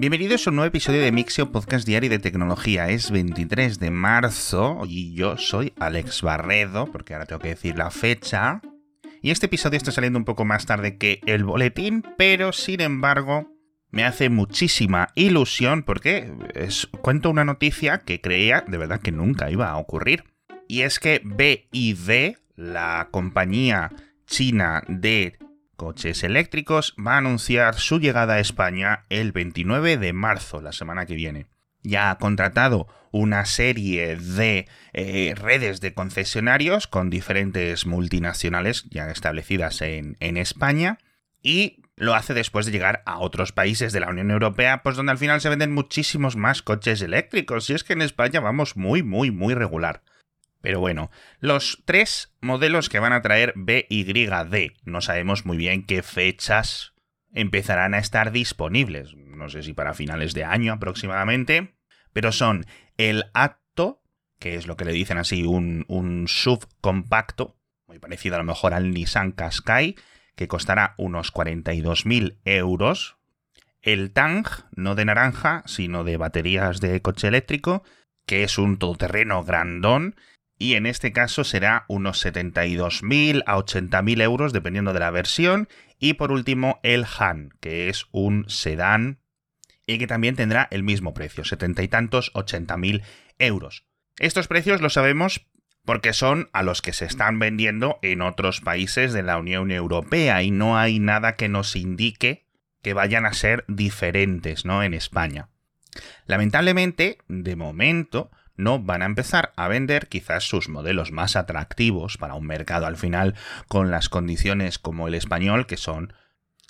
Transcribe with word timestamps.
Bienvenidos 0.00 0.46
a 0.46 0.50
un 0.50 0.56
nuevo 0.56 0.68
episodio 0.68 1.02
de 1.02 1.12
Mixio 1.12 1.52
Podcast 1.52 1.86
Diario 1.86 2.08
de 2.08 2.18
Tecnología. 2.18 2.88
Es 2.88 3.10
23 3.10 3.78
de 3.78 3.90
marzo 3.90 4.80
y 4.86 5.12
yo 5.12 5.36
soy 5.36 5.74
Alex 5.78 6.22
Barredo, 6.22 6.90
porque 6.90 7.12
ahora 7.12 7.26
tengo 7.26 7.42
que 7.42 7.50
decir 7.50 7.76
la 7.76 7.90
fecha. 7.90 8.62
Y 9.20 9.30
este 9.30 9.44
episodio 9.44 9.76
está 9.76 9.92
saliendo 9.92 10.18
un 10.18 10.24
poco 10.24 10.46
más 10.46 10.64
tarde 10.64 10.96
que 10.96 11.20
el 11.26 11.44
boletín, 11.44 12.02
pero 12.16 12.54
sin 12.54 12.80
embargo 12.80 13.52
me 13.90 14.04
hace 14.04 14.30
muchísima 14.30 15.08
ilusión 15.16 15.82
porque 15.82 16.32
es, 16.54 16.88
cuento 17.02 17.28
una 17.28 17.44
noticia 17.44 17.98
que 17.98 18.22
creía 18.22 18.64
de 18.66 18.78
verdad 18.78 19.02
que 19.02 19.12
nunca 19.12 19.50
iba 19.50 19.68
a 19.68 19.76
ocurrir. 19.76 20.24
Y 20.66 20.80
es 20.80 20.98
que 20.98 21.20
BID, 21.22 22.36
la 22.56 23.08
compañía 23.10 23.90
china 24.26 24.82
de 24.88 25.36
coches 25.80 26.24
eléctricos, 26.24 26.94
va 26.98 27.14
a 27.14 27.16
anunciar 27.16 27.76
su 27.76 28.00
llegada 28.00 28.34
a 28.34 28.38
España 28.38 29.06
el 29.08 29.32
29 29.32 29.96
de 29.96 30.12
marzo, 30.12 30.60
la 30.60 30.72
semana 30.72 31.06
que 31.06 31.14
viene. 31.14 31.46
Ya 31.82 32.10
ha 32.10 32.18
contratado 32.18 32.86
una 33.12 33.46
serie 33.46 34.16
de 34.16 34.68
eh, 34.92 35.34
redes 35.34 35.80
de 35.80 35.94
concesionarios 35.94 36.86
con 36.86 37.08
diferentes 37.08 37.86
multinacionales 37.86 38.90
ya 38.90 39.10
establecidas 39.10 39.80
en, 39.80 40.18
en 40.20 40.36
España 40.36 40.98
y 41.42 41.82
lo 41.96 42.14
hace 42.14 42.34
después 42.34 42.66
de 42.66 42.72
llegar 42.72 43.02
a 43.06 43.18
otros 43.18 43.52
países 43.52 43.94
de 43.94 44.00
la 44.00 44.10
Unión 44.10 44.30
Europea, 44.30 44.82
pues 44.82 44.96
donde 44.96 45.12
al 45.12 45.18
final 45.18 45.40
se 45.40 45.48
venden 45.48 45.72
muchísimos 45.72 46.36
más 46.36 46.60
coches 46.60 47.00
eléctricos. 47.00 47.70
Y 47.70 47.72
es 47.72 47.84
que 47.84 47.94
en 47.94 48.02
España 48.02 48.40
vamos 48.40 48.76
muy, 48.76 49.02
muy, 49.02 49.30
muy 49.30 49.54
regular. 49.54 50.02
Pero 50.60 50.80
bueno, 50.80 51.10
los 51.38 51.82
tres 51.84 52.34
modelos 52.40 52.88
que 52.88 52.98
van 52.98 53.12
a 53.12 53.22
traer 53.22 53.54
BYD, 53.56 54.72
no 54.84 55.00
sabemos 55.00 55.46
muy 55.46 55.56
bien 55.56 55.84
qué 55.86 56.02
fechas 56.02 56.94
empezarán 57.32 57.94
a 57.94 57.98
estar 57.98 58.32
disponibles. 58.32 59.14
No 59.14 59.48
sé 59.48 59.62
si 59.62 59.72
para 59.72 59.94
finales 59.94 60.34
de 60.34 60.44
año 60.44 60.72
aproximadamente. 60.72 61.74
Pero 62.12 62.32
son 62.32 62.66
el 62.96 63.24
Atto, 63.34 64.02
que 64.38 64.56
es 64.56 64.66
lo 64.66 64.76
que 64.76 64.84
le 64.84 64.92
dicen 64.92 65.18
así, 65.18 65.44
un, 65.44 65.84
un 65.88 66.26
subcompacto, 66.28 67.56
muy 67.86 67.98
parecido 67.98 68.34
a 68.34 68.38
lo 68.38 68.44
mejor 68.44 68.74
al 68.74 68.90
Nissan 68.90 69.32
Qashqai, 69.32 69.96
que 70.34 70.48
costará 70.48 70.94
unos 70.98 71.32
42.000 71.32 72.40
euros. 72.44 73.16
El 73.80 74.12
Tang, 74.12 74.46
no 74.72 74.94
de 74.94 75.04
naranja, 75.04 75.62
sino 75.66 76.04
de 76.04 76.16
baterías 76.16 76.80
de 76.80 77.00
coche 77.00 77.28
eléctrico, 77.28 77.82
que 78.26 78.42
es 78.42 78.58
un 78.58 78.78
todoterreno 78.78 79.44
grandón 79.44 80.16
y 80.60 80.74
en 80.74 80.84
este 80.84 81.10
caso 81.10 81.42
será 81.42 81.86
unos 81.88 82.22
72.000 82.22 83.42
a 83.46 83.56
80.000 83.56 84.22
euros 84.22 84.52
dependiendo 84.52 84.92
de 84.92 85.00
la 85.00 85.10
versión. 85.10 85.70
Y 85.98 86.12
por 86.14 86.30
último 86.32 86.80
el 86.82 87.06
Han, 87.18 87.54
que 87.60 87.88
es 87.88 88.06
un 88.12 88.44
sedán 88.46 89.20
y 89.86 89.96
que 89.96 90.06
también 90.06 90.36
tendrá 90.36 90.68
el 90.70 90.82
mismo 90.82 91.14
precio, 91.14 91.44
70 91.44 91.82
y 91.82 91.88
tantos, 91.88 92.30
80.000 92.34 93.02
euros. 93.38 93.86
Estos 94.18 94.48
precios 94.48 94.82
los 94.82 94.92
sabemos 94.92 95.46
porque 95.86 96.12
son 96.12 96.50
a 96.52 96.62
los 96.62 96.82
que 96.82 96.92
se 96.92 97.06
están 97.06 97.38
vendiendo 97.38 97.98
en 98.02 98.20
otros 98.20 98.60
países 98.60 99.14
de 99.14 99.22
la 99.22 99.38
Unión 99.38 99.70
Europea 99.70 100.42
y 100.42 100.50
no 100.50 100.76
hay 100.76 100.98
nada 100.98 101.36
que 101.36 101.48
nos 101.48 101.74
indique 101.74 102.44
que 102.82 102.92
vayan 102.92 103.24
a 103.24 103.32
ser 103.32 103.64
diferentes, 103.66 104.66
¿no? 104.66 104.82
En 104.82 104.92
España. 104.92 105.48
Lamentablemente, 106.26 107.16
de 107.28 107.56
momento, 107.56 108.30
no 108.60 108.78
van 108.78 109.02
a 109.02 109.06
empezar 109.06 109.52
a 109.56 109.68
vender 109.68 110.08
quizás 110.08 110.44
sus 110.44 110.68
modelos 110.68 111.12
más 111.12 111.36
atractivos 111.36 112.16
para 112.16 112.34
un 112.34 112.46
mercado 112.46 112.86
al 112.86 112.96
final 112.96 113.34
con 113.68 113.90
las 113.90 114.08
condiciones 114.08 114.78
como 114.78 115.08
el 115.08 115.14
español, 115.14 115.66
que 115.66 115.76
son 115.76 116.12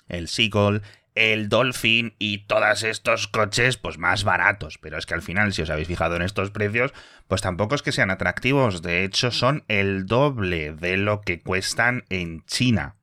el 0.07 0.27
Seagull, 0.27 0.81
el 1.15 1.49
Dolphin 1.49 2.15
y 2.19 2.45
todos 2.45 2.83
estos 2.83 3.27
coches 3.27 3.77
pues 3.77 3.97
más 3.97 4.23
baratos, 4.23 4.77
pero 4.77 4.97
es 4.97 5.05
que 5.05 5.13
al 5.13 5.21
final 5.21 5.53
si 5.53 5.61
os 5.61 5.69
habéis 5.69 5.87
fijado 5.87 6.15
en 6.15 6.21
estos 6.21 6.51
precios, 6.51 6.93
pues 7.27 7.41
tampoco 7.41 7.75
es 7.75 7.81
que 7.81 7.91
sean 7.91 8.11
atractivos, 8.11 8.81
de 8.81 9.03
hecho 9.03 9.31
son 9.31 9.63
el 9.67 10.05
doble 10.05 10.73
de 10.73 10.97
lo 10.97 11.21
que 11.21 11.41
cuestan 11.41 12.05
en 12.09 12.45
China 12.45 12.95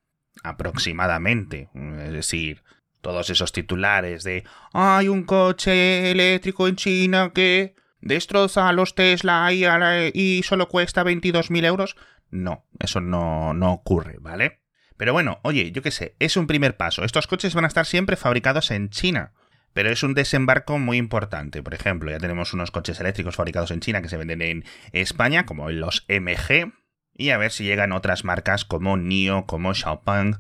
aproximadamente, 0.42 1.68
es 1.74 2.12
decir, 2.12 2.62
todos 3.00 3.28
esos 3.30 3.52
titulares 3.52 4.24
de 4.24 4.44
hay 4.72 5.08
un 5.08 5.24
coche 5.24 6.10
eléctrico 6.10 6.66
en 6.66 6.76
China 6.76 7.32
que 7.34 7.74
destroza 8.00 8.68
a 8.68 8.72
los 8.72 8.94
Tesla 8.94 9.52
y, 9.52 10.42
solo 10.42 10.68
cuesta 10.68 11.04
22.000 11.04 11.64
euros. 11.64 11.96
No, 12.30 12.66
eso 12.78 13.00
no, 13.00 13.54
no 13.54 13.72
ocurre, 13.72 14.16
¿vale? 14.20 14.60
Pero 14.96 15.12
bueno, 15.12 15.38
oye, 15.42 15.70
yo 15.70 15.80
qué 15.82 15.90
sé, 15.90 16.16
es 16.18 16.36
un 16.36 16.46
primer 16.46 16.76
paso. 16.76 17.04
Estos 17.04 17.26
coches 17.26 17.54
van 17.54 17.64
a 17.64 17.68
estar 17.68 17.86
siempre 17.86 18.16
fabricados 18.16 18.70
en 18.70 18.90
China. 18.90 19.32
Pero 19.72 19.90
es 19.90 20.02
un 20.02 20.14
desembarco 20.14 20.78
muy 20.78 20.96
importante. 20.96 21.62
Por 21.62 21.74
ejemplo, 21.74 22.10
ya 22.10 22.18
tenemos 22.18 22.52
unos 22.52 22.70
coches 22.70 22.98
eléctricos 22.98 23.36
fabricados 23.36 23.70
en 23.70 23.80
China 23.80 24.02
que 24.02 24.08
se 24.08 24.16
venden 24.16 24.42
en 24.42 24.64
España, 24.92 25.46
como 25.46 25.70
los 25.70 26.04
MG. 26.08 26.72
Y 27.14 27.30
a 27.30 27.38
ver 27.38 27.52
si 27.52 27.64
llegan 27.64 27.92
otras 27.92 28.24
marcas 28.24 28.64
como 28.64 28.96
NIO, 28.96 29.46
como 29.46 29.74
Xiaopeng. 29.74 30.36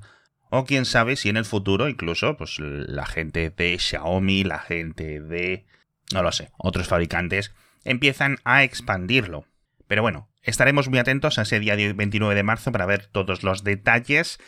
O 0.50 0.64
quién 0.64 0.86
sabe 0.86 1.14
si 1.16 1.28
en 1.28 1.36
el 1.36 1.44
futuro 1.44 1.88
incluso 1.88 2.36
pues 2.36 2.58
la 2.58 3.06
gente 3.06 3.50
de 3.50 3.78
Xiaomi, 3.78 4.44
la 4.44 4.58
gente 4.58 5.20
de 5.20 5.66
no 6.12 6.22
lo 6.22 6.32
sé, 6.32 6.50
otros 6.58 6.88
fabricantes 6.88 7.52
empiezan 7.84 8.38
a 8.44 8.64
expandirlo. 8.64 9.46
Pero 9.86 10.02
bueno, 10.02 10.28
estaremos 10.42 10.88
muy 10.88 10.98
atentos 10.98 11.38
a 11.38 11.42
ese 11.42 11.60
día 11.60 11.76
29 11.76 12.34
de 12.34 12.42
marzo 12.42 12.72
para 12.72 12.86
ver 12.86 13.06
todos 13.06 13.42
los 13.42 13.64
detalles. 13.64 14.38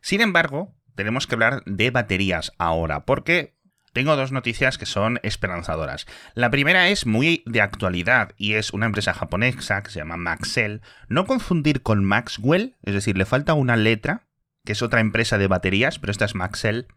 Sin 0.00 0.20
embargo, 0.20 0.74
tenemos 0.94 1.26
que 1.26 1.36
hablar 1.36 1.62
de 1.64 1.90
baterías 1.90 2.52
ahora, 2.58 3.04
porque 3.04 3.54
tengo 3.92 4.16
dos 4.16 4.32
noticias 4.32 4.78
que 4.78 4.86
son 4.86 5.20
esperanzadoras. 5.22 6.06
La 6.34 6.50
primera 6.50 6.88
es 6.88 7.06
muy 7.06 7.42
de 7.46 7.60
actualidad 7.60 8.32
y 8.36 8.54
es 8.54 8.72
una 8.72 8.86
empresa 8.86 9.12
japonesa 9.12 9.82
que 9.82 9.90
se 9.90 9.98
llama 10.00 10.16
Maxell. 10.16 10.80
No 11.08 11.26
confundir 11.26 11.82
con 11.82 12.04
Maxwell, 12.04 12.76
es 12.82 12.94
decir, 12.94 13.16
le 13.16 13.26
falta 13.26 13.54
una 13.54 13.76
letra, 13.76 14.26
que 14.64 14.72
es 14.72 14.82
otra 14.82 15.00
empresa 15.00 15.38
de 15.38 15.46
baterías, 15.46 15.98
pero 15.98 16.10
esta 16.10 16.24
es 16.24 16.34
Maxell 16.34 16.88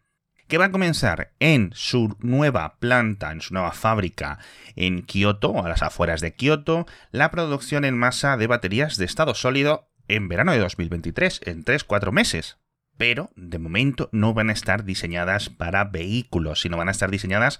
que 0.47 0.57
va 0.57 0.65
a 0.65 0.71
comenzar 0.71 1.31
en 1.39 1.71
su 1.73 2.15
nueva 2.19 2.77
planta, 2.79 3.31
en 3.31 3.41
su 3.41 3.53
nueva 3.53 3.71
fábrica 3.71 4.39
en 4.75 5.01
Kioto, 5.03 5.63
a 5.63 5.69
las 5.69 5.81
afueras 5.81 6.21
de 6.21 6.33
Kioto, 6.33 6.85
la 7.11 7.31
producción 7.31 7.85
en 7.85 7.97
masa 7.97 8.37
de 8.37 8.47
baterías 8.47 8.97
de 8.97 9.05
estado 9.05 9.33
sólido 9.33 9.89
en 10.07 10.27
verano 10.27 10.51
de 10.51 10.59
2023, 10.59 11.41
en 11.45 11.63
3-4 11.63 12.11
meses. 12.11 12.57
Pero 12.97 13.31
de 13.35 13.59
momento 13.59 14.09
no 14.11 14.33
van 14.33 14.49
a 14.49 14.53
estar 14.53 14.85
diseñadas 14.85 15.49
para 15.49 15.83
vehículos, 15.85 16.61
sino 16.61 16.77
van 16.77 16.87
a 16.87 16.91
estar 16.91 17.11
diseñadas, 17.11 17.59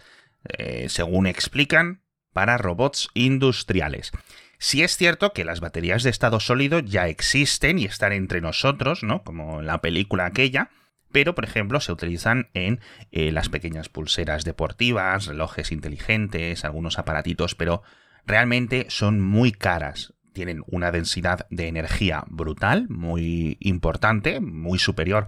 eh, 0.57 0.87
según 0.89 1.27
explican, 1.27 2.01
para 2.33 2.57
robots 2.57 3.09
industriales. 3.13 4.11
Si 4.57 4.83
es 4.83 4.95
cierto 4.95 5.33
que 5.33 5.45
las 5.45 5.59
baterías 5.59 6.03
de 6.03 6.09
estado 6.09 6.39
sólido 6.39 6.79
ya 6.79 7.07
existen 7.07 7.79
y 7.79 7.85
están 7.85 8.13
entre 8.13 8.41
nosotros, 8.41 9.03
¿no? 9.03 9.23
Como 9.23 9.59
en 9.59 9.67
la 9.67 9.81
película 9.81 10.25
aquella, 10.25 10.69
pero 11.15 11.33
por 11.33 11.45
ejemplo 11.45 11.79
se 11.79 11.93
utilizan 11.93 12.49
en 12.53 12.81
eh, 13.13 13.31
las 13.31 13.47
pequeñas 13.47 13.87
pulseras 13.87 14.43
deportivas, 14.43 15.27
relojes 15.27 15.71
inteligentes, 15.71 16.65
algunos 16.65 16.99
aparatitos, 16.99 17.55
pero 17.55 17.83
realmente 18.25 18.87
son 18.89 19.21
muy 19.21 19.53
caras. 19.53 20.13
Tienen 20.33 20.61
una 20.67 20.91
densidad 20.91 21.47
de 21.49 21.69
energía 21.69 22.25
brutal, 22.27 22.89
muy 22.89 23.55
importante, 23.61 24.41
muy 24.41 24.77
superior 24.77 25.27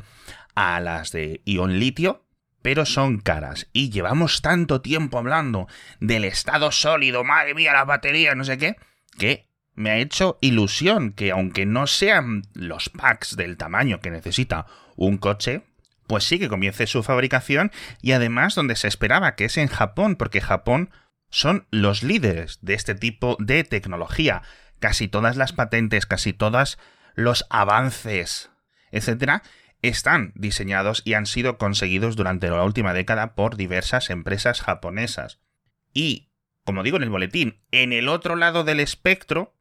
a 0.56 0.82
las 0.82 1.14
de 1.14 1.42
ion 1.46 1.80
litio, 1.80 2.26
pero 2.62 2.86
son 2.86 3.20
caras. 3.20 3.70
Y 3.72 3.90
llevamos 3.90 4.42
tanto 4.42 4.82
tiempo 4.82 5.18
hablando 5.18 5.68
del 6.02 6.26
estado 6.26 6.74
sólido, 6.74 7.24
madre 7.24 7.54
mía, 7.54 7.72
las 7.72 7.88
baterías, 7.88 8.36
no 8.36 8.44
sé 8.44 8.58
qué, 8.58 8.76
que 9.18 9.48
me 9.74 9.92
ha 9.92 9.98
hecho 10.00 10.38
ilusión 10.42 11.14
que 11.14 11.32
aunque 11.32 11.66
no 11.66 11.88
sean 11.88 12.42
los 12.54 12.90
packs 12.90 13.38
del 13.38 13.56
tamaño 13.56 14.02
que 14.02 14.12
necesita 14.12 14.66
un 14.98 15.18
coche, 15.18 15.64
pues 16.08 16.24
sí 16.24 16.40
que 16.40 16.50
comience 16.50 16.88
su 16.88 17.04
fabricación 17.04 17.72
y 18.02 18.14
además 18.14 18.56
donde 18.56 18.76
se 18.76 18.88
esperaba, 18.88 19.36
que 19.36 19.46
es 19.46 19.58
en 19.58 19.68
Japón, 19.68 20.16
porque 20.16 20.42
Japón 20.42 20.90
son 21.30 21.68
los 21.72 22.04
líderes 22.04 22.60
de 22.62 22.74
este 22.74 22.96
tipo 22.96 23.38
de 23.40 23.64
tecnología. 23.64 24.42
Casi 24.80 25.08
todas 25.08 25.36
las 25.38 25.54
patentes, 25.54 26.06
casi 26.06 26.34
todos 26.34 26.78
los 27.16 27.46
avances, 27.50 28.52
etcétera, 28.92 29.44
están 29.82 30.32
diseñados 30.36 31.02
y 31.06 31.14
han 31.14 31.26
sido 31.26 31.58
conseguidos 31.58 32.16
durante 32.16 32.50
la 32.50 32.64
última 32.64 32.94
década 32.94 33.36
por 33.36 33.58
diversas 33.58 34.10
empresas 34.10 34.62
japonesas. 34.62 35.40
Y, 35.94 36.30
como 36.64 36.84
digo 36.84 36.98
en 36.98 37.04
el 37.04 37.10
boletín, 37.10 37.62
en 37.72 37.94
el 37.94 38.08
otro 38.08 38.36
lado 38.36 38.64
del 38.64 38.80
espectro 38.80 39.56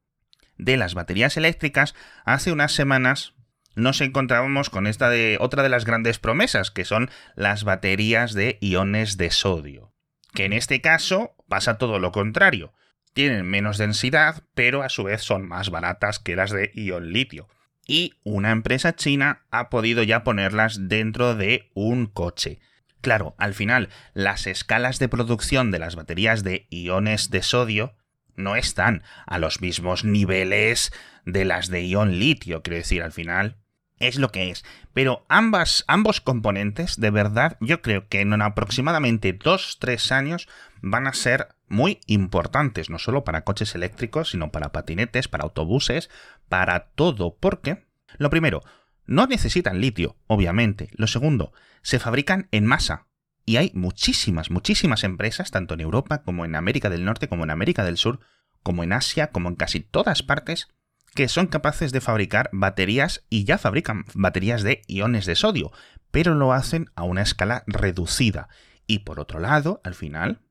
de 0.58 0.76
las 0.76 0.94
baterías 0.94 1.36
eléctricas, 1.36 1.94
hace 2.24 2.52
unas 2.52 2.72
semanas 2.72 3.34
nos 3.76 4.00
encontrábamos 4.00 4.70
con 4.70 4.86
esta 4.86 5.10
de 5.10 5.36
otra 5.38 5.62
de 5.62 5.68
las 5.68 5.84
grandes 5.84 6.18
promesas, 6.18 6.70
que 6.70 6.84
son 6.84 7.10
las 7.36 7.62
baterías 7.62 8.32
de 8.32 8.58
iones 8.60 9.18
de 9.18 9.30
sodio. 9.30 9.92
Que 10.32 10.46
en 10.46 10.54
este 10.54 10.80
caso 10.80 11.36
pasa 11.46 11.78
todo 11.78 11.98
lo 11.98 12.10
contrario. 12.10 12.72
Tienen 13.12 13.46
menos 13.46 13.78
densidad, 13.78 14.42
pero 14.54 14.82
a 14.82 14.88
su 14.88 15.04
vez 15.04 15.22
son 15.22 15.46
más 15.46 15.70
baratas 15.70 16.18
que 16.18 16.36
las 16.36 16.50
de 16.50 16.72
ion 16.74 17.12
litio. 17.12 17.48
Y 17.86 18.14
una 18.24 18.50
empresa 18.50 18.96
china 18.96 19.44
ha 19.50 19.68
podido 19.68 20.02
ya 20.02 20.24
ponerlas 20.24 20.88
dentro 20.88 21.34
de 21.34 21.70
un 21.74 22.06
coche. 22.06 22.58
Claro, 23.02 23.34
al 23.38 23.54
final, 23.54 23.90
las 24.14 24.46
escalas 24.46 24.98
de 24.98 25.08
producción 25.08 25.70
de 25.70 25.78
las 25.78 25.96
baterías 25.96 26.42
de 26.42 26.66
iones 26.70 27.30
de 27.30 27.42
sodio 27.42 27.94
no 28.34 28.56
están 28.56 29.02
a 29.26 29.38
los 29.38 29.60
mismos 29.60 30.04
niveles 30.04 30.92
de 31.24 31.44
las 31.44 31.68
de 31.68 31.86
ion 31.86 32.18
litio, 32.18 32.62
quiero 32.62 32.78
decir, 32.78 33.02
al 33.02 33.12
final 33.12 33.56
es 33.98 34.18
lo 34.18 34.30
que 34.30 34.50
es. 34.50 34.64
Pero 34.92 35.24
ambas, 35.28 35.84
ambos 35.86 36.20
componentes, 36.20 37.00
de 37.00 37.10
verdad, 37.10 37.56
yo 37.60 37.82
creo 37.82 38.08
que 38.08 38.20
en 38.20 38.40
aproximadamente 38.40 39.38
2-3 39.38 40.12
años 40.12 40.48
van 40.82 41.06
a 41.06 41.12
ser 41.12 41.48
muy 41.68 42.00
importantes, 42.06 42.90
no 42.90 42.98
solo 42.98 43.24
para 43.24 43.44
coches 43.44 43.74
eléctricos, 43.74 44.30
sino 44.30 44.52
para 44.52 44.72
patinetes, 44.72 45.28
para 45.28 45.44
autobuses, 45.44 46.10
para 46.48 46.90
todo, 46.94 47.36
porque, 47.38 47.86
lo 48.18 48.30
primero, 48.30 48.62
no 49.06 49.26
necesitan 49.26 49.80
litio, 49.80 50.16
obviamente. 50.26 50.90
Lo 50.92 51.06
segundo, 51.06 51.52
se 51.82 51.98
fabrican 51.98 52.48
en 52.50 52.66
masa. 52.66 53.06
Y 53.44 53.58
hay 53.58 53.70
muchísimas, 53.74 54.50
muchísimas 54.50 55.04
empresas, 55.04 55.52
tanto 55.52 55.74
en 55.74 55.80
Europa 55.80 56.22
como 56.22 56.44
en 56.44 56.56
América 56.56 56.90
del 56.90 57.04
Norte, 57.04 57.28
como 57.28 57.44
en 57.44 57.50
América 57.50 57.84
del 57.84 57.96
Sur, 57.96 58.20
como 58.64 58.82
en 58.82 58.92
Asia, 58.92 59.28
como 59.28 59.48
en 59.48 59.54
casi 59.54 59.80
todas 59.80 60.24
partes, 60.24 60.68
que 61.16 61.26
son 61.26 61.48
capaces 61.48 61.90
de 61.90 62.00
fabricar 62.00 62.48
baterías 62.52 63.24
y 63.28 63.42
ya 63.42 63.58
fabrican 63.58 64.04
baterías 64.14 64.62
de 64.62 64.82
iones 64.86 65.26
de 65.26 65.34
sodio, 65.34 65.72
pero 66.12 66.36
lo 66.36 66.52
hacen 66.52 66.90
a 66.94 67.02
una 67.02 67.22
escala 67.22 67.64
reducida. 67.66 68.48
Y 68.86 69.00
por 69.00 69.18
otro 69.18 69.40
lado, 69.40 69.80
al 69.82 69.96
final, 69.96 70.42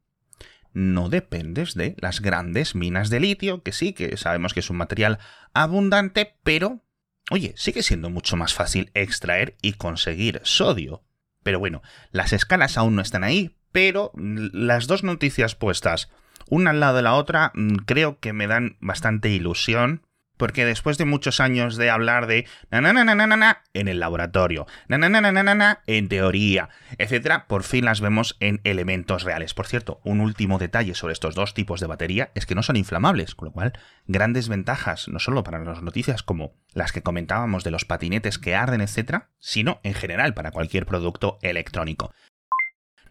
no 0.74 1.08
dependes 1.08 1.76
de 1.76 1.96
las 2.00 2.20
grandes 2.20 2.76
minas 2.76 3.10
de 3.10 3.22
litio, 3.22 3.64
que 3.64 3.72
sí, 3.72 3.94
que 3.94 4.18
sabemos 4.18 4.54
que 4.54 4.60
es 4.60 4.70
un 4.70 4.76
material 4.76 5.20
abundante, 5.54 6.36
pero, 6.44 6.84
oye, 7.32 7.54
sigue 7.56 7.82
siendo 7.82 8.10
mucho 8.10 8.36
más 8.36 8.54
fácil 8.54 8.92
extraer 8.94 9.56
y 9.62 9.74
conseguir 9.74 10.42
sodio. 10.44 11.04
Pero 11.44 11.60
bueno, 11.60 11.82
las 12.12 12.34
escalas 12.34 12.78
aún 12.78 12.96
no 12.96 13.02
están 13.02 13.24
ahí, 13.24 13.56
pero 13.72 14.12
las 14.16 14.88
dos 14.88 15.04
noticias 15.04 15.56
puestas 15.56 16.10
una 16.48 16.72
al 16.72 16.80
lado 16.80 16.98
de 16.98 17.02
la 17.02 17.14
otra 17.14 17.52
mm, 17.56 17.78
creo 17.86 18.20
que 18.20 18.34
me 18.34 18.48
dan 18.48 18.78
bastante 18.80 19.30
ilusión 19.30 20.05
porque 20.38 20.66
después 20.66 20.98
de 20.98 21.06
muchos 21.06 21.40
años 21.40 21.78
de 21.78 21.90
hablar 21.90 22.28
de 22.28 22.48
na 22.72 23.62
en 23.74 23.88
el 23.88 24.00
laboratorio, 24.00 24.68
na 24.88 25.82
en 25.88 26.10
teoría, 26.10 26.70
etcétera, 26.98 27.48
por 27.48 27.64
fin 27.64 27.86
las 27.86 28.02
vemos 28.02 28.38
en 28.40 28.62
elementos 28.64 29.24
reales. 29.24 29.54
Por 29.54 29.68
cierto, 29.68 30.00
un 30.04 30.22
último 30.22 30.58
detalle 30.58 30.96
sobre 30.96 31.14
estos 31.14 31.36
dos 31.36 31.54
tipos 31.54 31.80
de 31.80 31.88
batería 31.88 32.32
es 32.36 32.46
que 32.46 32.56
no 32.56 32.64
son 32.64 32.76
inflamables, 32.76 33.36
con 33.36 33.48
lo 33.48 33.52
cual 33.52 33.74
grandes 34.08 34.50
ventajas 34.50 35.08
no 35.08 35.20
solo 35.20 35.44
para 35.44 35.60
las 35.64 35.82
noticias 35.82 36.24
como 36.24 36.54
las 36.74 36.92
que 36.92 37.02
comentábamos 37.04 37.64
de 37.64 37.72
los 37.72 37.86
patinetes 37.86 38.38
que 38.40 38.56
arden, 38.56 38.82
etcétera, 38.82 39.30
sino 39.40 39.80
en 39.84 39.94
general 39.94 40.34
para 40.34 40.52
cualquier 40.52 40.86
producto 40.86 41.40
electrónico. 41.42 42.14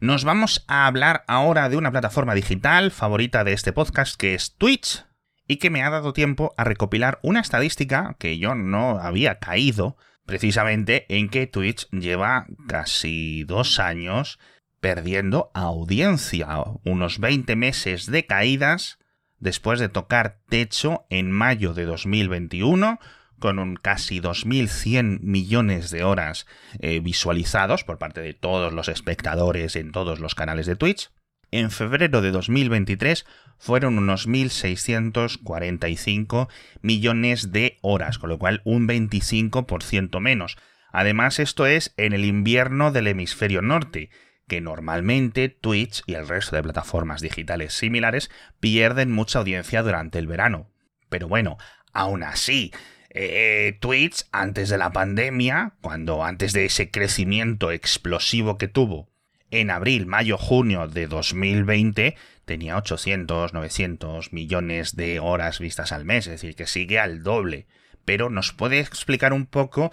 Nos 0.00 0.24
vamos 0.24 0.64
a 0.68 0.86
hablar 0.86 1.24
ahora 1.28 1.68
de 1.68 1.76
una 1.76 1.90
plataforma 1.90 2.34
digital 2.34 2.90
favorita 2.90 3.44
de 3.44 3.52
este 3.52 3.72
podcast 3.72 4.20
que 4.20 4.34
es 4.34 4.56
Twitch 4.56 5.04
y 5.46 5.56
que 5.56 5.70
me 5.70 5.82
ha 5.82 5.90
dado 5.90 6.12
tiempo 6.12 6.54
a 6.56 6.64
recopilar 6.64 7.18
una 7.22 7.40
estadística 7.40 8.16
que 8.18 8.38
yo 8.38 8.54
no 8.54 8.98
había 8.98 9.38
caído, 9.38 9.96
precisamente 10.26 11.06
en 11.08 11.28
que 11.28 11.46
Twitch 11.46 11.88
lleva 11.90 12.46
casi 12.66 13.44
dos 13.44 13.78
años 13.78 14.38
perdiendo 14.80 15.50
audiencia, 15.54 16.58
unos 16.84 17.18
20 17.18 17.56
meses 17.56 18.06
de 18.06 18.26
caídas 18.26 18.98
después 19.38 19.80
de 19.80 19.88
tocar 19.88 20.40
techo 20.48 21.06
en 21.10 21.30
mayo 21.30 21.74
de 21.74 21.84
2021 21.84 22.98
con 23.38 23.58
un 23.58 23.76
casi 23.76 24.20
2.100 24.20 25.20
millones 25.20 25.90
de 25.90 26.04
horas 26.04 26.46
eh, 26.78 27.00
visualizados 27.00 27.84
por 27.84 27.98
parte 27.98 28.20
de 28.20 28.32
todos 28.32 28.72
los 28.72 28.88
espectadores 28.88 29.76
en 29.76 29.92
todos 29.92 30.20
los 30.20 30.34
canales 30.34 30.66
de 30.66 30.76
Twitch 30.76 31.10
en 31.54 31.70
febrero 31.70 32.20
de 32.20 32.32
2023 32.32 33.24
fueron 33.58 33.98
unos 33.98 34.28
1.645 34.28 36.48
millones 36.82 37.52
de 37.52 37.78
horas, 37.80 38.18
con 38.18 38.30
lo 38.30 38.38
cual 38.38 38.60
un 38.64 38.88
25% 38.88 40.18
menos. 40.20 40.56
Además, 40.90 41.38
esto 41.38 41.66
es 41.66 41.94
en 41.96 42.12
el 42.12 42.24
invierno 42.24 42.90
del 42.90 43.06
hemisferio 43.06 43.62
norte, 43.62 44.10
que 44.48 44.60
normalmente 44.60 45.48
Twitch 45.48 46.02
y 46.06 46.14
el 46.14 46.26
resto 46.28 46.56
de 46.56 46.62
plataformas 46.62 47.20
digitales 47.20 47.72
similares 47.72 48.30
pierden 48.60 49.12
mucha 49.12 49.38
audiencia 49.38 49.82
durante 49.82 50.18
el 50.18 50.26
verano. 50.26 50.70
Pero 51.08 51.28
bueno, 51.28 51.56
aún 51.92 52.24
así, 52.24 52.72
eh, 53.10 53.78
Twitch 53.80 54.24
antes 54.32 54.68
de 54.68 54.78
la 54.78 54.92
pandemia, 54.92 55.74
cuando 55.80 56.24
antes 56.24 56.52
de 56.52 56.64
ese 56.64 56.90
crecimiento 56.90 57.70
explosivo 57.70 58.58
que 58.58 58.66
tuvo 58.66 59.13
en 59.50 59.70
abril, 59.70 60.06
mayo, 60.06 60.38
junio 60.38 60.88
de 60.88 61.06
2020 61.06 62.16
tenía 62.44 62.76
800, 62.76 63.52
900 63.52 64.32
millones 64.32 64.96
de 64.96 65.20
horas 65.20 65.58
vistas 65.58 65.92
al 65.92 66.04
mes, 66.04 66.26
es 66.26 66.32
decir, 66.32 66.56
que 66.56 66.66
sigue 66.66 66.98
al 66.98 67.22
doble. 67.22 67.66
Pero 68.04 68.30
nos 68.30 68.52
puede 68.52 68.80
explicar 68.80 69.32
un 69.32 69.46
poco 69.46 69.90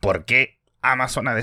por 0.00 0.24
qué 0.24 0.58
Amazon 0.82 1.28
ha, 1.28 1.34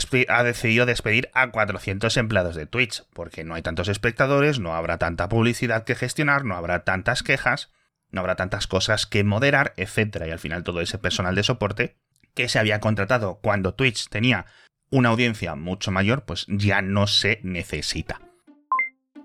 decidido 0.44 0.86
despedir 0.86 1.30
a 1.34 1.50
400 1.50 2.18
empleados 2.18 2.56
de 2.56 2.66
Twitch, 2.66 3.04
porque 3.14 3.46
no 3.46 3.56
hay 3.56 3.62
tantos 3.62 3.88
espectadores, 3.88 4.60
no 4.60 4.76
habrá 4.76 4.98
tanta 4.98 5.30
publicidad 5.30 5.86
que 5.86 5.96
gestionar, 5.96 6.44
no 6.44 6.56
habrá 6.56 6.84
tantas 6.84 7.24
quejas, 7.24 7.72
no 8.12 8.20
habrá 8.20 8.36
tantas 8.36 8.68
cosas 8.68 9.06
que 9.06 9.24
moderar, 9.24 9.74
etc. 9.78 10.26
Y 10.28 10.32
al 10.32 10.40
final 10.40 10.64
todo 10.64 10.82
ese 10.82 10.98
personal 10.98 11.36
de 11.36 11.44
soporte 11.44 11.96
que 12.34 12.50
se 12.50 12.60
había 12.60 12.82
contratado 12.82 13.40
cuando 13.42 13.74
Twitch 13.74 14.10
tenía 14.10 14.46
una 14.90 15.10
audiencia 15.10 15.56
mucho 15.56 15.92
mayor, 15.92 16.24
pues 16.26 16.46
ya 16.48 16.82
no 16.82 17.08
se 17.08 17.40
necesita. 17.44 18.22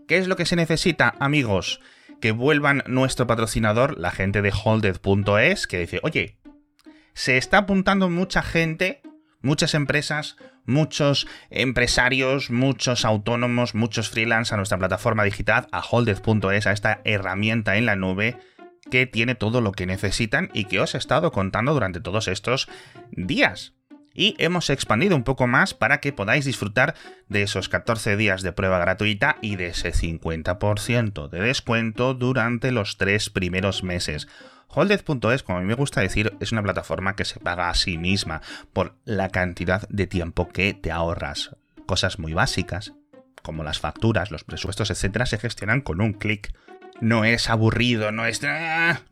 ¿Qué 0.07 0.19
es 0.19 0.29
lo 0.29 0.37
que 0.37 0.47
se 0.47 0.57
necesita, 0.57 1.15
amigos? 1.19 1.81
Que 2.21 2.33
vuelvan 2.33 2.83
nuestro 2.87 3.27
patrocinador, 3.27 3.99
la 3.99 4.11
gente 4.11 4.43
de 4.43 4.53
holded.es, 4.53 5.67
que 5.67 5.79
dice, 5.79 6.01
oye, 6.03 6.39
se 7.15 7.37
está 7.37 7.59
apuntando 7.59 8.11
mucha 8.11 8.43
gente, 8.43 9.03
muchas 9.41 9.75
empresas, 9.75 10.37
muchos 10.67 11.27
empresarios, 11.51 12.51
muchos 12.51 13.05
autónomos, 13.05 13.75
muchos 13.75 14.11
freelance 14.11 14.53
a 14.53 14.57
nuestra 14.57 14.79
plataforma 14.79 15.25
digital, 15.25 15.69
a 15.73 15.81
holded.es, 15.81 16.67
a 16.67 16.73
esta 16.73 17.01
herramienta 17.05 17.77
en 17.77 17.87
la 17.87 17.97
nube 17.97 18.37
que 18.91 19.07
tiene 19.07 19.35
todo 19.35 19.61
lo 19.63 19.73
que 19.73 19.87
necesitan 19.87 20.51
y 20.53 20.65
que 20.65 20.81
os 20.81 20.95
he 20.95 20.99
estado 20.99 21.33
contando 21.33 21.73
durante 21.73 22.01
todos 22.01 22.29
estos 22.29 22.69
días 23.13 23.75
y 24.15 24.37
hemos 24.39 24.71
expandido 24.71 25.17
un 25.17 25.25
poco 25.25 25.47
más 25.47 25.75
para 25.75 26.01
que 26.01 26.13
podáis 26.13 26.45
disfrutar 26.45 26.95
de 27.29 27.43
esos 27.43 27.69
14 27.69 28.17
días 28.17 28.43
de 28.43 28.53
prueba 28.53 28.79
gratuita 28.79 29.37
y 29.43 29.57
de 29.57 29.69
ese 29.69 29.93
50% 29.93 31.29
de 31.29 31.41
descuento 31.41 32.15
durante 32.15 32.71
los 32.71 32.97
tres 32.97 33.29
primeros 33.29 33.83
meses. 33.83 34.29
Holded.es, 34.69 35.43
como 35.43 35.59
a 35.59 35.61
mí 35.61 35.67
me 35.67 35.75
gusta 35.75 36.01
decir, 36.01 36.33
es 36.41 36.53
una 36.53 36.63
plataforma 36.63 37.17
que 37.17 37.25
se 37.25 37.41
paga 37.41 37.69
a 37.69 37.75
sí 37.75 37.99
misma 37.99 38.41
por 38.73 38.95
la 39.05 39.29
cantidad 39.29 39.87
de 39.89 40.07
tiempo 40.07 40.49
que 40.49 40.75
te 40.75 40.91
ahorras. 40.91 41.57
Cosas 41.87 42.19
muy 42.19 42.33
básicas, 42.33 42.93
como 43.43 43.63
las 43.63 43.79
facturas, 43.79 44.31
los 44.31 44.43
presupuestos, 44.45 44.91
etcétera, 44.91 45.27
se 45.27 45.39
gestionan 45.39 45.81
con 45.81 46.01
un 46.01 46.15
clic. 46.15 46.53
No 47.01 47.25
es 47.25 47.51
aburrido, 47.51 48.11
no 48.11 48.25
es. 48.25 48.41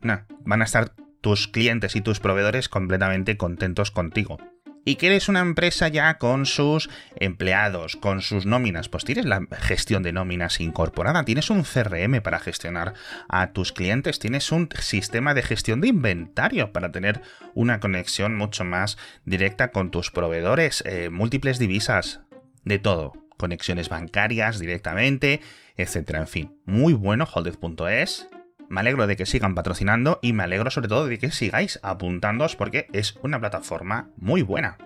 No, 0.01 0.21
van 0.43 0.61
a 0.61 0.65
estar 0.65 0.93
tus 1.21 1.47
clientes 1.47 1.95
y 1.95 2.01
tus 2.01 2.19
proveedores 2.19 2.67
completamente 2.67 3.37
contentos 3.37 3.91
contigo 3.91 4.39
y 4.85 4.95
que 4.95 5.07
eres 5.07 5.29
una 5.29 5.39
empresa 5.39 5.87
ya 5.87 6.17
con 6.17 6.45
sus 6.45 6.89
empleados, 7.15 7.95
con 7.95 8.21
sus 8.21 8.45
nóminas, 8.45 8.89
pues 8.89 9.05
tienes 9.05 9.25
la 9.25 9.45
gestión 9.51 10.03
de 10.03 10.13
nóminas 10.13 10.59
incorporada, 10.59 11.25
tienes 11.25 11.49
un 11.49 11.63
CRM 11.63 12.21
para 12.21 12.39
gestionar 12.39 12.93
a 13.29 13.51
tus 13.51 13.71
clientes, 13.71 14.19
tienes 14.19 14.51
un 14.51 14.69
sistema 14.79 15.33
de 15.33 15.43
gestión 15.43 15.81
de 15.81 15.87
inventario 15.87 16.71
para 16.71 16.91
tener 16.91 17.21
una 17.53 17.79
conexión 17.79 18.35
mucho 18.35 18.63
más 18.63 18.97
directa 19.25 19.71
con 19.71 19.91
tus 19.91 20.11
proveedores, 20.11 20.83
eh, 20.85 21.09
múltiples 21.09 21.59
divisas, 21.59 22.21
de 22.65 22.79
todo, 22.79 23.13
conexiones 23.37 23.89
bancarias 23.89 24.59
directamente, 24.59 25.41
etcétera, 25.75 26.19
en 26.19 26.27
fin, 26.27 26.57
muy 26.65 26.93
bueno 26.93 27.27
holded.es 27.31 28.27
me 28.69 28.79
alegro 28.79 29.07
de 29.07 29.15
que 29.15 29.25
sigan 29.25 29.55
patrocinando 29.55 30.19
y 30.21 30.33
me 30.33 30.43
alegro 30.43 30.71
sobre 30.71 30.87
todo 30.87 31.07
de 31.07 31.19
que 31.19 31.31
sigáis 31.31 31.79
apuntándoos 31.83 32.55
porque 32.55 32.87
es 32.93 33.17
una 33.21 33.39
plataforma 33.39 34.09
muy 34.17 34.41
buena. 34.41 34.77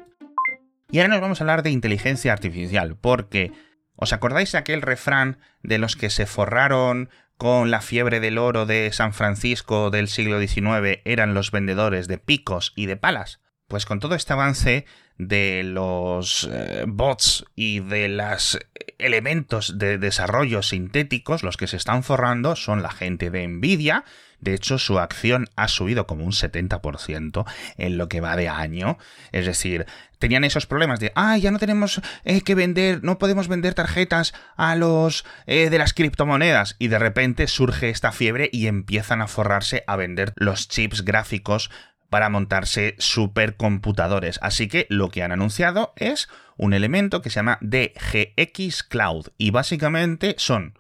Y 0.90 1.00
ahora 1.00 1.10
nos 1.10 1.22
vamos 1.22 1.42
a 1.42 1.44
hablar 1.44 1.64
de 1.64 1.72
inteligencia 1.72 2.32
artificial, 2.32 2.96
porque 2.96 3.52
¿os 3.96 4.14
acordáis 4.14 4.54
de 4.54 4.58
aquel 4.58 4.82
refrán 4.82 5.38
de 5.62 5.78
los 5.78 5.96
que 5.96 6.10
se 6.10 6.26
forraron 6.26 7.10
con 7.38 7.72
la 7.72 7.82
fiebre 7.82 8.20
del 8.20 8.38
oro 8.38 8.66
de 8.66 8.92
San 8.94 9.14
Francisco 9.14 9.90
del 9.90 10.08
siglo 10.08 10.40
XIX 10.40 11.02
eran 11.06 11.34
los 11.34 11.52
vendedores 11.52 12.08
de 12.08 12.18
picos 12.18 12.74
y 12.76 12.86
de 12.86 12.96
palas? 12.96 13.42
Pues 13.68 13.86
con 13.86 14.00
todo 14.00 14.16
este 14.16 14.34
avance 14.34 14.86
de 15.18 15.64
los 15.64 16.50
eh, 16.52 16.86
bots 16.88 17.46
y 17.56 17.80
de 17.80 18.10
los 18.10 18.60
elementos 19.00 19.78
de 19.78 19.98
desarrollo 19.98 20.62
sintéticos, 20.64 21.44
los 21.44 21.58
que 21.58 21.68
se 21.68 21.78
están 21.78 22.04
forrando 22.04 22.56
son 22.56 22.82
la 22.82 22.92
gente 22.92 23.30
de 23.30 23.48
Nvidia. 23.48 24.04
De 24.40 24.54
hecho, 24.54 24.78
su 24.78 25.00
acción 25.00 25.50
ha 25.56 25.68
subido 25.68 26.06
como 26.06 26.24
un 26.24 26.32
70% 26.32 27.46
en 27.78 27.98
lo 27.98 28.08
que 28.08 28.22
va 28.22 28.36
de 28.36 28.50
año. 28.50 29.00
Es 29.32 29.48
decir, 29.48 29.88
tenían 30.20 30.44
esos 30.44 30.68
problemas 30.68 31.00
de, 31.00 31.12
ah, 31.16 31.38
ya 31.38 31.50
no 31.50 31.58
tenemos 31.58 32.02
eh, 32.24 32.42
que 32.42 32.54
vender, 32.54 33.04
no 33.04 33.18
podemos 33.18 33.48
vender 33.48 33.74
tarjetas 33.74 34.36
a 34.56 34.76
los 34.76 35.26
eh, 35.48 35.72
de 35.72 35.80
las 35.80 35.94
criptomonedas. 35.94 36.76
Y 36.78 36.88
de 36.88 37.00
repente 37.00 37.48
surge 37.48 37.90
esta 37.90 38.12
fiebre 38.12 38.50
y 38.54 38.68
empiezan 38.68 39.22
a 39.22 39.28
forrarse 39.28 39.84
a 39.88 39.96
vender 39.96 40.34
los 40.36 40.68
chips 40.68 41.04
gráficos 41.04 41.72
para 42.10 42.30
montarse 42.30 42.96
supercomputadores. 42.98 44.40
Así 44.42 44.68
que 44.68 44.88
lo 44.90 45.10
que 45.10 45.24
han 45.24 45.32
anunciado 45.32 45.94
es 45.96 46.30
un 46.58 46.74
elemento 46.74 47.22
que 47.22 47.30
se 47.30 47.36
llama 47.36 47.60
DGX 47.62 48.84
Cloud 48.84 49.28
y 49.38 49.52
básicamente 49.52 50.36
son 50.38 50.78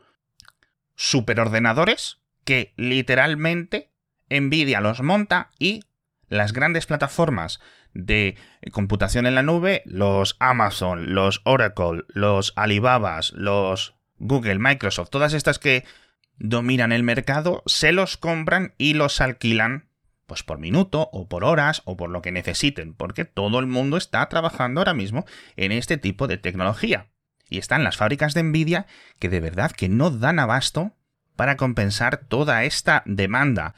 superordenadores 0.95 2.19
que 2.43 2.73
literalmente 2.77 3.91
Nvidia 4.29 4.81
los 4.81 5.01
monta 5.01 5.51
y 5.59 5.83
las 6.29 6.53
grandes 6.53 6.85
plataformas 6.85 7.59
de 7.93 8.35
computación 8.71 9.25
en 9.25 9.35
la 9.35 9.43
nube, 9.43 9.81
los 9.85 10.35
Amazon, 10.39 11.13
los 11.13 11.41
Oracle, 11.45 12.03
los 12.09 12.53
Alibabas, 12.55 13.31
los 13.33 13.95
Google, 14.17 14.59
Microsoft, 14.59 15.09
todas 15.09 15.33
estas 15.33 15.59
que 15.59 15.85
dominan 16.37 16.91
el 16.91 17.03
mercado, 17.03 17.63
se 17.65 17.91
los 17.91 18.17
compran 18.17 18.73
y 18.77 18.93
los 18.93 19.21
alquilan 19.21 19.86
pues 20.27 20.43
por 20.43 20.59
minuto 20.59 21.09
o 21.11 21.27
por 21.27 21.43
horas 21.43 21.81
o 21.85 21.97
por 21.97 22.09
lo 22.09 22.21
que 22.21 22.31
necesiten, 22.31 22.93
porque 22.93 23.25
todo 23.25 23.59
el 23.59 23.65
mundo 23.65 23.97
está 23.97 24.27
trabajando 24.29 24.81
ahora 24.81 24.93
mismo 24.93 25.25
en 25.55 25.71
este 25.71 25.97
tipo 25.97 26.27
de 26.27 26.37
tecnología. 26.37 27.07
Y 27.49 27.57
están 27.57 27.83
las 27.83 27.97
fábricas 27.97 28.33
de 28.33 28.43
Nvidia 28.43 28.85
que 29.19 29.29
de 29.29 29.39
verdad 29.39 29.71
que 29.71 29.89
no 29.89 30.11
dan 30.11 30.37
abasto 30.37 30.93
para 31.35 31.55
compensar 31.55 32.17
toda 32.17 32.65
esta 32.65 33.03
demanda. 33.05 33.73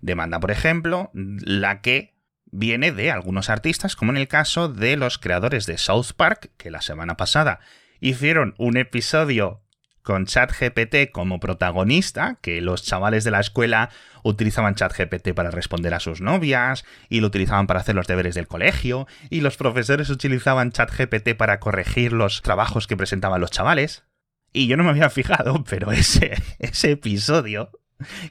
Demanda, 0.00 0.38
por 0.38 0.52
ejemplo, 0.52 1.10
la 1.12 1.80
que 1.80 2.14
viene 2.50 2.92
de 2.92 3.10
algunos 3.10 3.50
artistas, 3.50 3.96
como 3.96 4.12
en 4.12 4.18
el 4.18 4.28
caso 4.28 4.68
de 4.68 4.96
los 4.96 5.18
creadores 5.18 5.66
de 5.66 5.76
South 5.76 6.12
Park, 6.16 6.50
que 6.56 6.70
la 6.70 6.82
semana 6.82 7.16
pasada 7.16 7.58
hicieron 8.00 8.54
un 8.58 8.76
episodio 8.76 9.60
con 10.02 10.26
ChatGPT 10.26 11.10
como 11.12 11.40
protagonista, 11.40 12.38
que 12.40 12.60
los 12.60 12.82
chavales 12.82 13.24
de 13.24 13.30
la 13.30 13.40
escuela 13.40 13.90
utilizaban 14.22 14.74
ChatGPT 14.74 15.34
para 15.34 15.50
responder 15.50 15.94
a 15.94 16.00
sus 16.00 16.20
novias, 16.20 16.84
y 17.08 17.20
lo 17.20 17.26
utilizaban 17.28 17.66
para 17.66 17.80
hacer 17.80 17.94
los 17.94 18.06
deberes 18.06 18.34
del 18.34 18.48
colegio, 18.48 19.06
y 19.30 19.40
los 19.40 19.56
profesores 19.56 20.10
utilizaban 20.10 20.72
ChatGPT 20.72 21.34
para 21.36 21.60
corregir 21.60 22.12
los 22.12 22.42
trabajos 22.42 22.86
que 22.86 22.96
presentaban 22.96 23.40
los 23.40 23.50
chavales. 23.50 24.04
Y 24.52 24.66
yo 24.66 24.76
no 24.76 24.84
me 24.84 24.90
había 24.90 25.10
fijado, 25.10 25.64
pero 25.68 25.92
ese, 25.92 26.34
ese 26.58 26.92
episodio, 26.92 27.70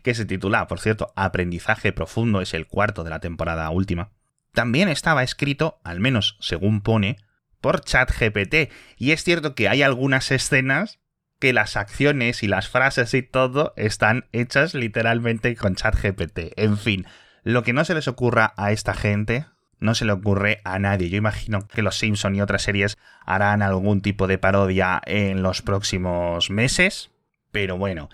que 0.02 0.16
se 0.16 0.26
titula, 0.26 0.68
por 0.68 0.80
cierto, 0.80 1.12
Aprendizaje 1.16 1.94
Profundo, 1.94 2.42
es 2.42 2.54
el 2.54 2.68
cuarto 2.68 3.04
de 3.04 3.10
la 3.10 3.20
temporada 3.20 3.70
última, 3.70 4.12
también 4.58 4.90
estaba 4.90 5.22
escrito, 5.22 5.80
al 5.84 6.00
menos 6.00 6.36
según 6.40 6.82
pone, 6.82 7.18
por 7.62 7.82
ChatGPT. 7.82 8.72
Y 8.98 9.12
es 9.12 9.24
cierto 9.24 9.54
que 9.54 9.70
hay 9.70 9.84
algunas 9.84 10.32
escenas 10.32 11.00
que 11.40 11.54
las 11.54 11.78
acciones 11.78 12.44
y 12.44 12.48
las 12.48 12.68
frases 12.68 13.14
y 13.14 13.22
todo 13.22 13.74
están 13.76 14.26
hechas 14.32 14.74
literalmente 14.74 15.56
con 15.56 15.76
ChatGPT. 15.76 16.54
En 16.58 16.78
fin, 16.78 17.06
lo 17.44 17.64
que 17.64 17.74
no 17.74 17.86
se 17.86 17.94
les 17.94 18.08
ocurra 18.08 18.54
a 18.58 18.72
esta 18.72 18.94
gente, 18.94 19.46
no 19.80 19.96
se 19.96 20.06
le 20.06 20.12
ocurre 20.12 20.60
a 20.64 20.80
nadie. 20.80 21.10
Yo 21.10 21.18
imagino 21.18 21.68
que 21.68 21.82
los 21.82 21.98
Simpson 21.98 22.36
y 22.36 22.42
otras 22.42 22.64
series 22.64 22.98
harán 23.26 23.62
algún 23.62 24.02
tipo 24.02 24.28
de 24.28 24.38
parodia 24.38 25.02
en 25.06 25.44
los 25.44 25.62
próximos 25.62 26.50
meses, 26.50 27.12
pero 27.52 27.78
bueno. 27.78 28.10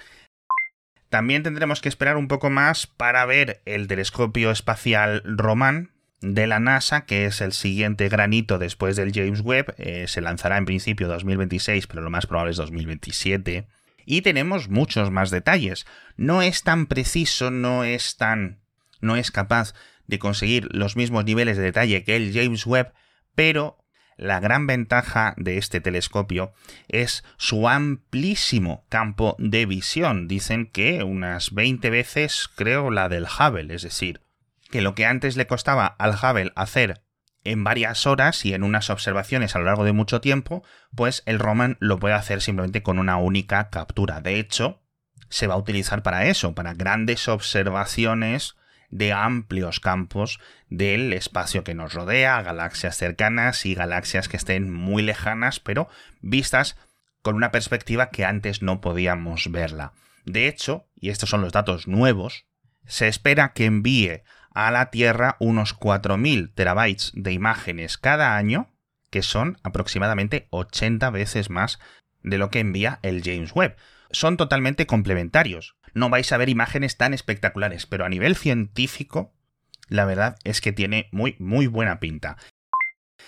También 1.09 1.43
tendremos 1.43 1.79
que 1.79 1.89
esperar 1.89 2.17
un 2.17 2.27
poco 2.27 2.49
más 2.49 2.87
para 2.87 3.25
ver 3.25 3.61
el 3.65 3.87
telescopio 3.87 4.51
espacial 4.51 5.21
Roman, 5.25 5.92
de 6.23 6.47
la 6.47 6.59
NASA, 6.59 7.05
que 7.05 7.25
es 7.25 7.41
el 7.41 7.51
siguiente 7.51 8.07
granito 8.07 8.57
después 8.57 8.95
del 8.95 9.11
James 9.13 9.41
Webb. 9.41 9.75
Eh, 9.77 10.05
se 10.07 10.21
lanzará 10.21 10.57
en 10.57 10.65
principio 10.65 11.07
2026, 11.07 11.85
pero 11.87 12.01
lo 12.01 12.09
más 12.09 12.25
probable 12.25 12.51
es 12.51 12.57
2027. 12.57 13.67
Y 14.05 14.21
tenemos 14.21 14.69
muchos 14.69 15.11
más 15.11 15.29
detalles. 15.31 15.85
No 16.15 16.41
es 16.41 16.63
tan 16.63 16.87
preciso, 16.87 17.51
no 17.51 17.83
es 17.83 18.15
tan. 18.17 18.61
no 19.01 19.17
es 19.17 19.31
capaz 19.31 19.73
de 20.07 20.19
conseguir 20.19 20.67
los 20.71 20.95
mismos 20.95 21.25
niveles 21.25 21.57
de 21.57 21.63
detalle 21.63 22.03
que 22.03 22.15
el 22.15 22.33
James 22.33 22.65
Webb, 22.65 22.93
pero 23.35 23.77
la 24.17 24.39
gran 24.39 24.67
ventaja 24.67 25.33
de 25.37 25.57
este 25.57 25.81
telescopio 25.81 26.53
es 26.87 27.23
su 27.37 27.67
amplísimo 27.67 28.85
campo 28.89 29.35
de 29.39 29.65
visión. 29.65 30.27
Dicen 30.27 30.67
que 30.67 31.03
unas 31.03 31.53
20 31.53 31.89
veces, 31.89 32.49
creo, 32.55 32.91
la 32.91 33.09
del 33.09 33.25
Hubble, 33.25 33.73
es 33.73 33.81
decir, 33.81 34.22
que 34.73 34.81
lo 34.81 34.95
que 34.95 35.05
antes 35.05 35.37
le 35.37 35.45
costaba 35.45 35.85
al 35.85 36.15
Hubble 36.15 36.51
hacer 36.55 37.03
en 37.43 37.63
varias 37.63 38.07
horas 38.07 38.43
y 38.43 38.55
en 38.55 38.63
unas 38.63 38.89
observaciones 38.89 39.55
a 39.55 39.59
lo 39.59 39.65
largo 39.65 39.83
de 39.83 39.93
mucho 39.93 40.19
tiempo, 40.19 40.63
pues 40.95 41.21
el 41.27 41.37
Roman 41.37 41.77
lo 41.79 41.99
puede 41.99 42.15
hacer 42.15 42.41
simplemente 42.41 42.81
con 42.81 42.97
una 42.97 43.17
única 43.17 43.69
captura. 43.69 44.19
De 44.19 44.39
hecho, 44.39 44.81
se 45.29 45.45
va 45.45 45.53
a 45.53 45.59
utilizar 45.59 46.01
para 46.01 46.25
eso, 46.25 46.55
para 46.55 46.73
grandes 46.73 47.27
observaciones 47.27 48.55
de 48.89 49.13
amplios 49.13 49.79
campos 49.79 50.39
del 50.69 51.13
espacio 51.13 51.63
que 51.63 51.75
nos 51.75 51.93
rodea, 51.93 52.41
galaxias 52.41 52.97
cercanas 52.97 53.67
y 53.67 53.75
galaxias 53.75 54.27
que 54.27 54.37
estén 54.37 54.73
muy 54.73 55.03
lejanas, 55.03 55.59
pero 55.59 55.87
vistas 56.21 56.77
con 57.21 57.35
una 57.35 57.51
perspectiva 57.51 58.09
que 58.09 58.25
antes 58.25 58.63
no 58.63 58.81
podíamos 58.81 59.51
verla. 59.51 59.93
De 60.25 60.47
hecho, 60.47 60.87
y 60.95 61.11
estos 61.11 61.29
son 61.29 61.41
los 61.41 61.53
datos 61.53 61.87
nuevos, 61.87 62.47
se 62.87 63.07
espera 63.07 63.53
que 63.53 63.65
envíe 63.65 64.23
a 64.53 64.71
la 64.71 64.89
Tierra 64.91 65.35
unos 65.39 65.77
4.000 65.77 66.53
terabytes 66.53 67.11
de 67.15 67.31
imágenes 67.31 67.97
cada 67.97 68.35
año, 68.35 68.69
que 69.09 69.21
son 69.21 69.57
aproximadamente 69.63 70.47
80 70.51 71.09
veces 71.09 71.49
más 71.49 71.79
de 72.21 72.37
lo 72.37 72.49
que 72.49 72.59
envía 72.59 72.99
el 73.03 73.21
James 73.23 73.51
Webb. 73.53 73.75
Son 74.11 74.37
totalmente 74.37 74.85
complementarios. 74.85 75.75
No 75.93 76.09
vais 76.09 76.31
a 76.31 76.37
ver 76.37 76.49
imágenes 76.49 76.97
tan 76.97 77.13
espectaculares, 77.13 77.85
pero 77.85 78.05
a 78.05 78.09
nivel 78.09 78.35
científico, 78.35 79.33
la 79.87 80.05
verdad 80.05 80.37
es 80.43 80.61
que 80.61 80.71
tiene 80.71 81.09
muy, 81.11 81.35
muy 81.39 81.67
buena 81.67 81.99
pinta. 81.99 82.37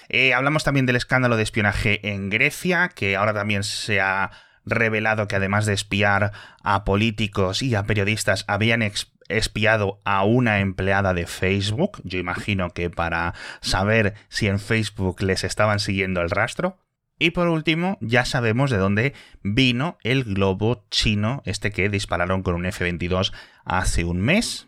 Eh, 0.09 0.33
hablamos 0.33 0.63
también 0.63 0.85
del 0.85 0.95
escándalo 0.95 1.37
de 1.37 1.43
espionaje 1.43 2.11
en 2.11 2.29
Grecia, 2.29 2.89
que 2.89 3.15
ahora 3.15 3.33
también 3.33 3.63
se 3.63 4.01
ha 4.01 4.31
revelado 4.65 5.27
que 5.27 5.35
además 5.35 5.65
de 5.65 5.73
espiar 5.73 6.31
a 6.63 6.83
políticos 6.83 7.61
y 7.61 7.75
a 7.75 7.83
periodistas, 7.83 8.45
habían 8.47 8.81
espiado 9.27 9.99
a 10.05 10.23
una 10.23 10.59
empleada 10.59 11.13
de 11.13 11.27
Facebook, 11.27 12.01
yo 12.03 12.19
imagino 12.19 12.71
que 12.71 12.89
para 12.89 13.33
saber 13.61 14.13
si 14.29 14.47
en 14.47 14.59
Facebook 14.59 15.21
les 15.21 15.43
estaban 15.43 15.79
siguiendo 15.79 16.21
el 16.21 16.29
rastro. 16.29 16.77
Y 17.17 17.31
por 17.31 17.47
último, 17.47 17.97
ya 18.01 18.25
sabemos 18.25 18.69
de 18.69 18.77
dónde 18.77 19.13
vino 19.41 19.97
el 20.03 20.25
globo 20.25 20.85
chino, 20.91 21.41
este 21.45 21.71
que 21.71 21.89
dispararon 21.89 22.43
con 22.43 22.55
un 22.55 22.65
F-22 22.65 23.33
hace 23.63 24.03
un 24.03 24.19
mes. 24.19 24.67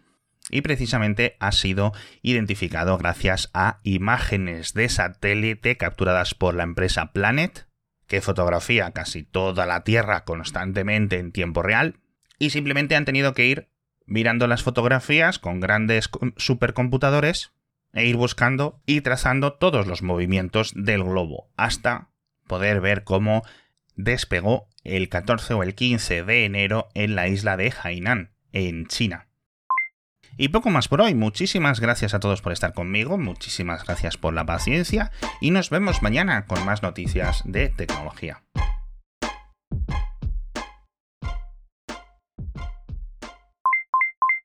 Y 0.50 0.62
precisamente 0.62 1.36
ha 1.42 1.52
sido 1.52 1.92
identificado 2.22 2.98
gracias 2.98 3.50
a 3.54 3.82
imágenes 3.84 4.74
de 4.74 4.88
satélite 4.88 5.76
capturadas 5.76 6.36
por 6.36 6.56
la 6.56 6.64
empresa 6.64 7.12
Planet, 7.12 7.68
que 8.08 8.22
fotografía 8.22 8.92
casi 8.92 9.24
toda 9.24 9.66
la 9.66 9.84
Tierra 9.84 10.24
constantemente 10.24 11.20
en 11.20 11.34
tiempo 11.34 11.64
real. 11.64 12.00
Y 12.40 12.52
simplemente 12.52 12.96
han 12.96 13.04
tenido 13.04 13.34
que 13.34 13.46
ir 13.46 13.68
mirando 14.08 14.48
las 14.48 14.64
fotografías 14.64 15.38
con 15.38 15.60
grandes 15.60 16.10
supercomputadores 16.38 17.52
e 17.94 18.06
ir 18.06 18.16
buscando 18.16 18.82
y 18.86 19.02
trazando 19.02 19.54
todos 19.54 19.86
los 19.86 20.02
movimientos 20.02 20.74
del 20.76 21.04
globo 21.04 21.50
hasta 21.56 22.10
poder 22.48 22.82
ver 22.82 23.04
cómo 23.04 23.44
despegó 23.96 24.68
el 24.84 25.10
14 25.10 25.54
o 25.54 25.64
el 25.64 25.76
15 25.76 26.24
de 26.24 26.46
enero 26.46 26.88
en 26.94 27.16
la 27.16 27.28
isla 27.28 27.58
de 27.58 27.74
Hainan, 27.84 28.32
en 28.52 28.88
China. 28.88 29.28
Y 30.38 30.50
poco 30.50 30.70
más 30.70 30.88
por 30.88 31.02
hoy, 31.02 31.16
muchísimas 31.16 31.80
gracias 31.80 32.14
a 32.14 32.20
todos 32.20 32.42
por 32.42 32.52
estar 32.52 32.74
conmigo, 32.74 33.18
muchísimas 33.18 33.84
gracias 33.84 34.18
por 34.18 34.34
la 34.34 34.46
paciencia 34.46 35.12
y 35.42 35.52
nos 35.52 35.72
vemos 35.72 36.04
mañana 36.04 36.46
con 36.46 36.64
más 36.64 36.84
noticias 36.84 37.42
de 37.46 37.70
tecnología. 37.70 38.44